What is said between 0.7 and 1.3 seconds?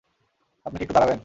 কি একটু দাঁড়াবেন?